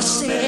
get 0.00 0.47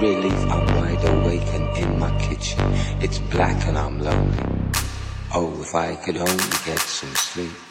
Relief. 0.00 0.32
I'm 0.48 0.66
wide 0.76 1.04
awake 1.04 1.46
and 1.52 1.76
in 1.76 1.98
my 1.98 2.10
kitchen. 2.20 2.58
It's 3.00 3.18
black 3.18 3.66
and 3.66 3.76
I'm 3.76 4.00
lonely. 4.00 4.38
Oh, 5.34 5.52
if 5.60 5.74
I 5.74 5.94
could 5.96 6.16
only 6.16 6.50
get 6.64 6.78
some 6.78 7.14
sleep. 7.14 7.69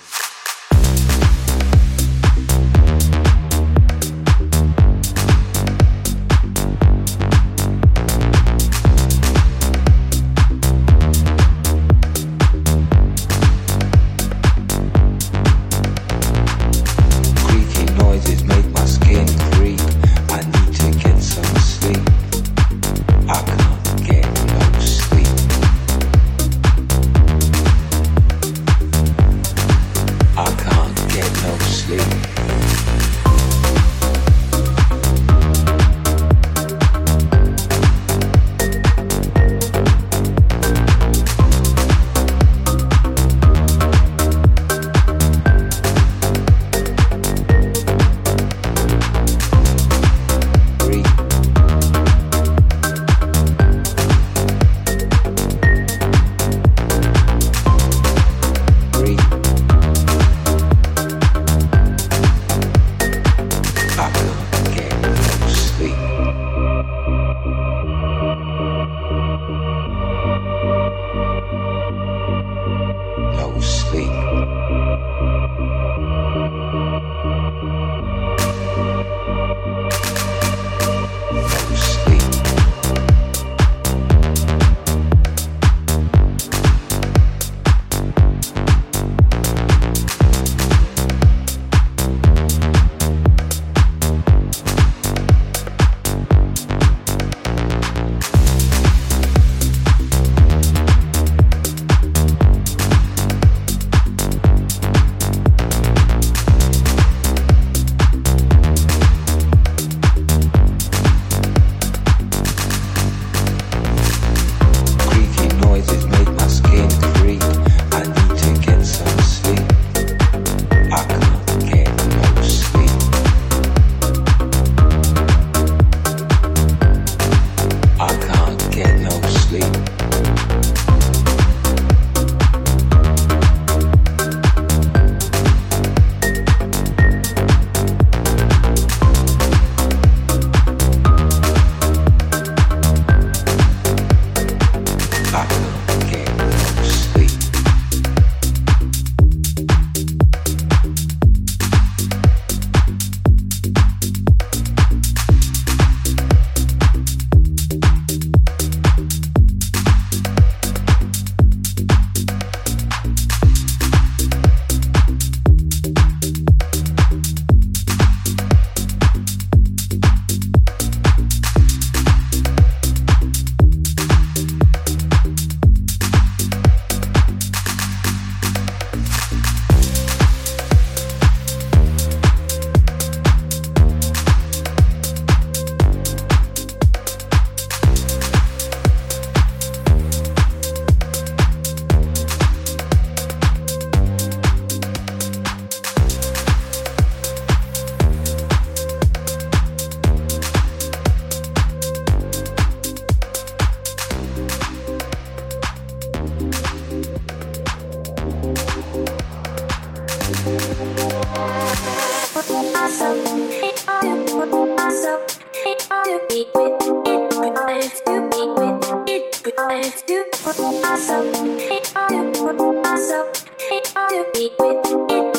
It's 219.82 220.02
too 220.02 220.26
awesome. 220.44 221.32
It's 221.58 221.96
too 222.10 222.26
I 222.36 223.32
It's 223.72 223.94
to 224.10 224.26
be 224.34 224.52
with 224.60 224.86
it. 224.86 225.34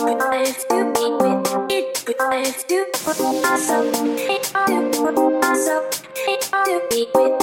To 0.71 0.93
be 0.95 1.11
with 1.13 1.45
it. 1.71 1.91
It's 2.49 2.65
too 2.65 2.87
to 6.65 6.81
be 6.91 7.07
with 7.15 7.40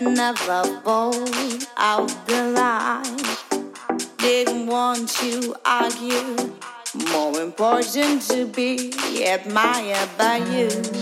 never 0.00 0.80
bold 0.84 1.66
out 1.76 2.08
the 2.26 2.50
line. 2.54 3.18
Didn't 4.18 4.66
want 4.66 5.08
to 5.20 5.54
argue. 5.64 6.54
More 7.10 7.40
important 7.40 8.22
to 8.30 8.46
be 8.46 8.92
admired 9.24 10.08
by 10.16 10.38
you. 10.38 10.97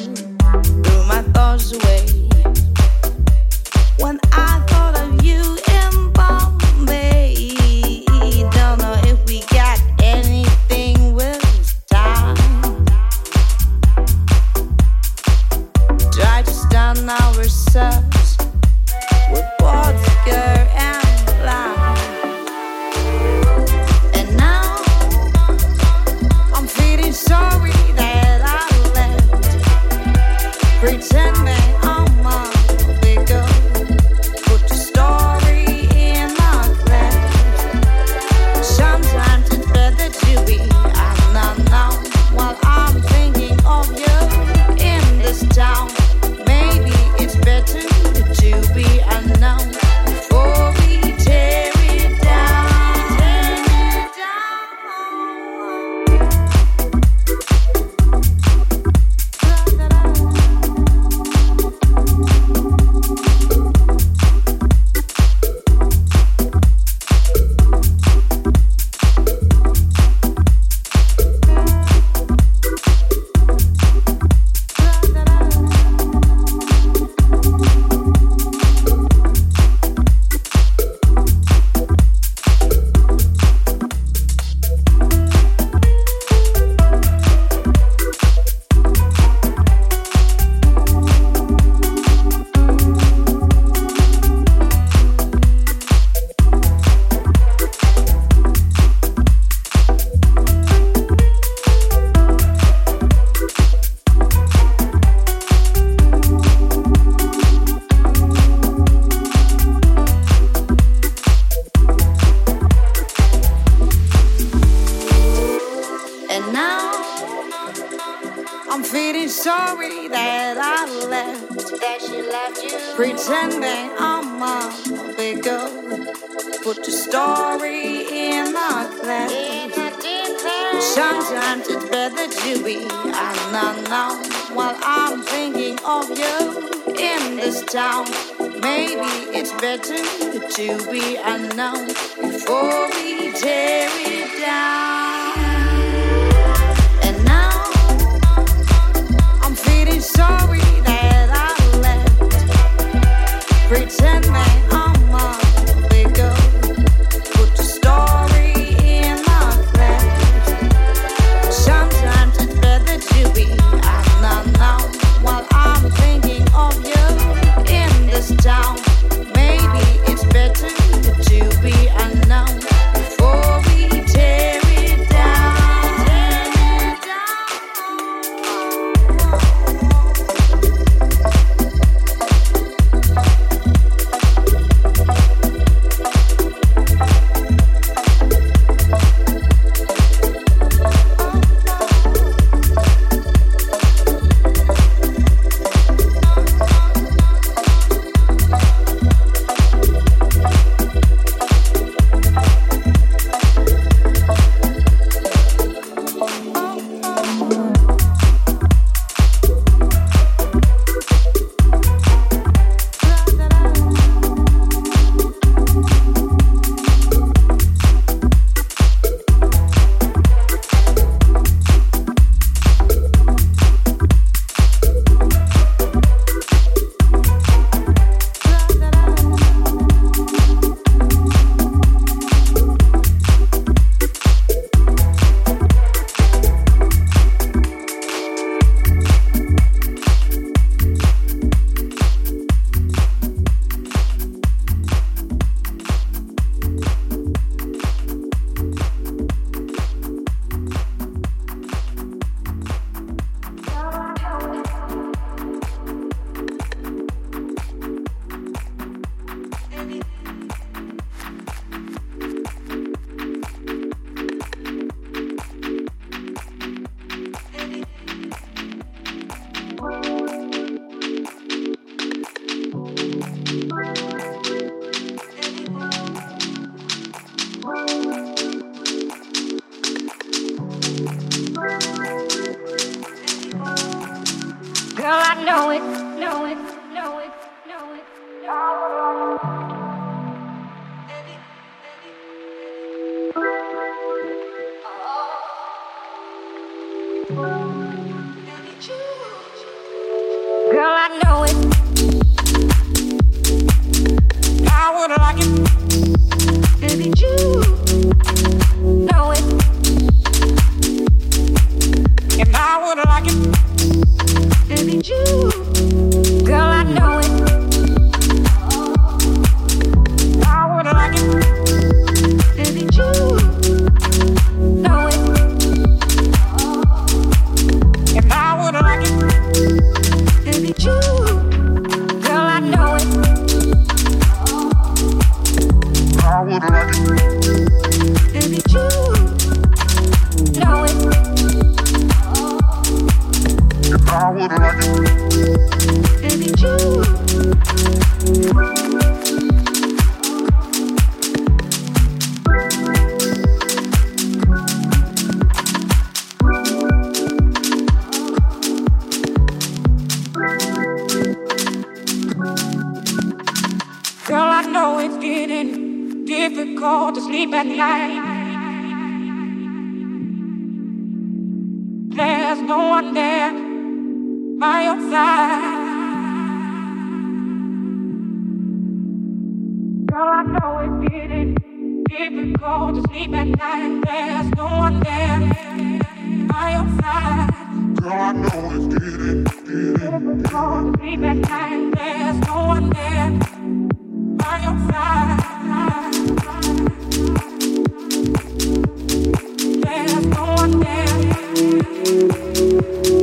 Baby 402.57 403.16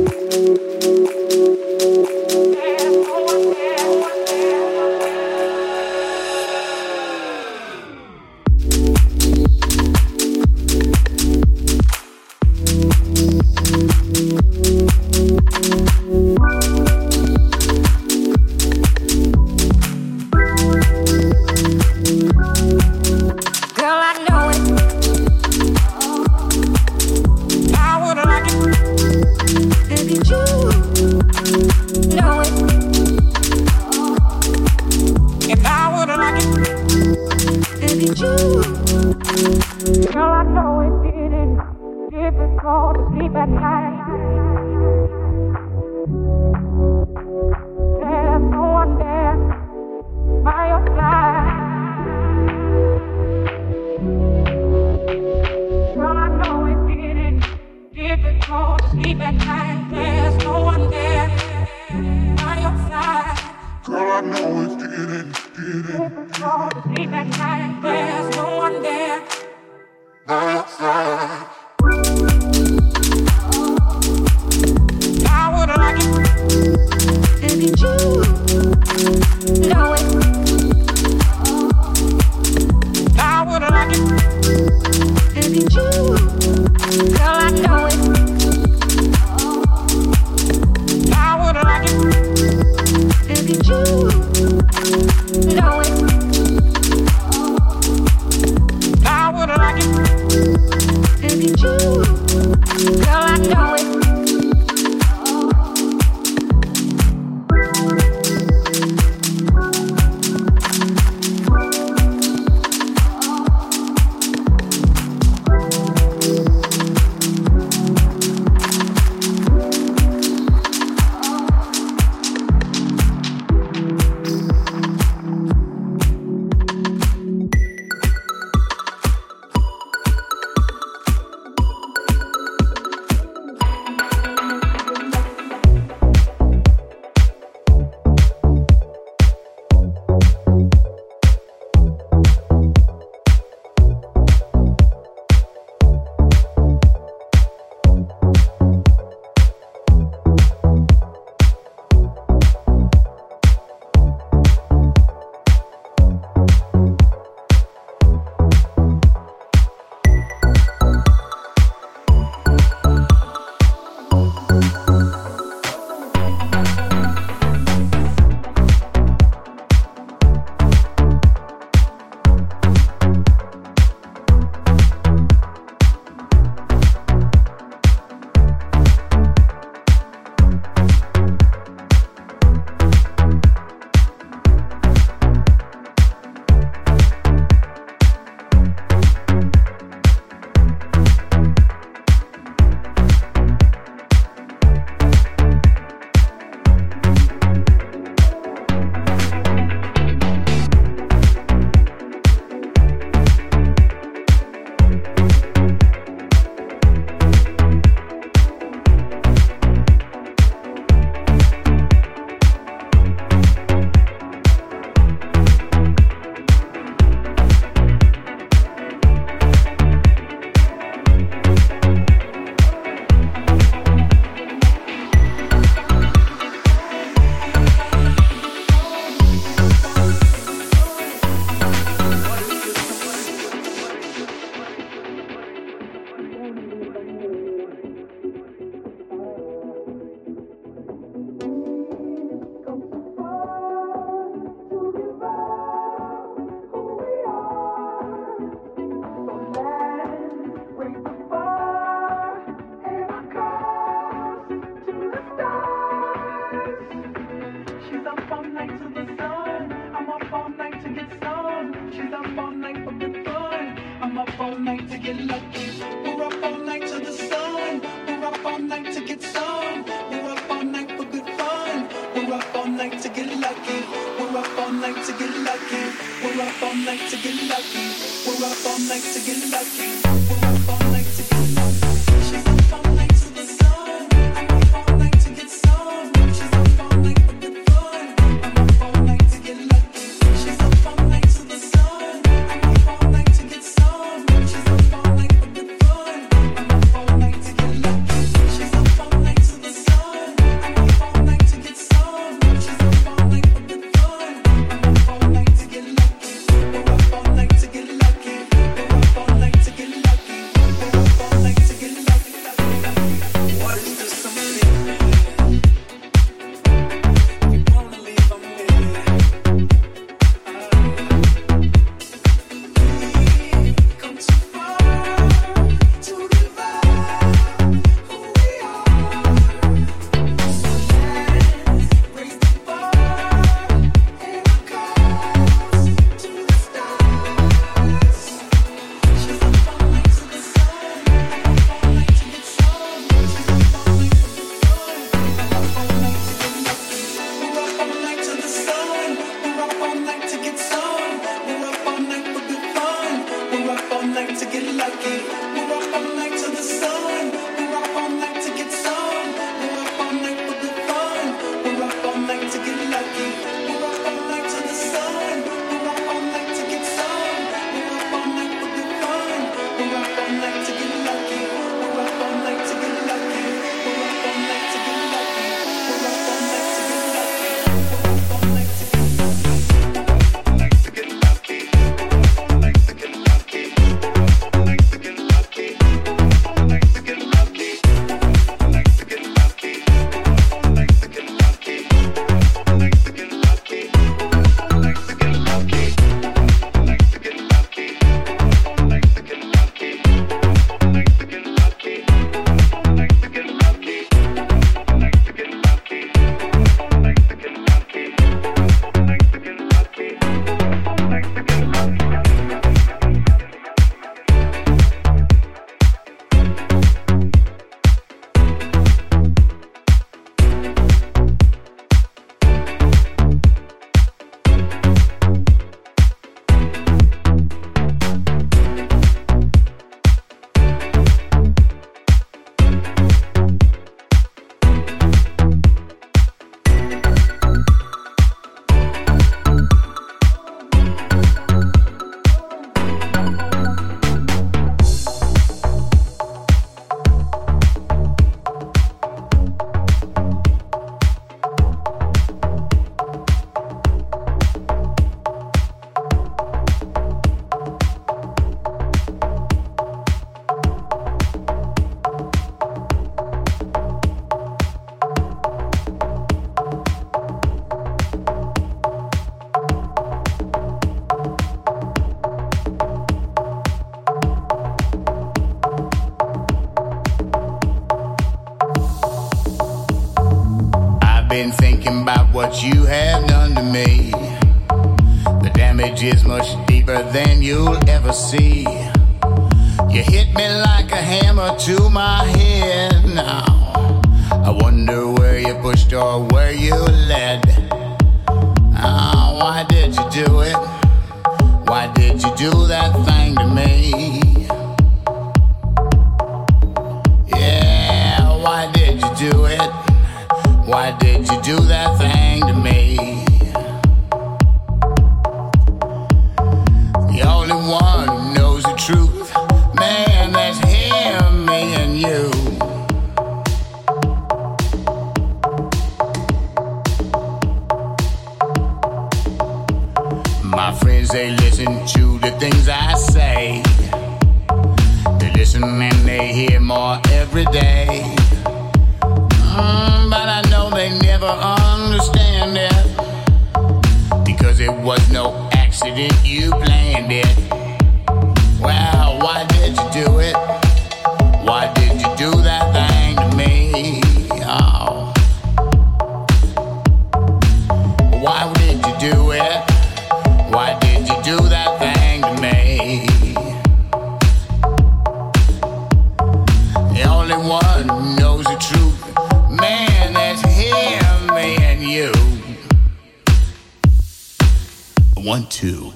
one, 575.34 575.46
two. 575.46 575.93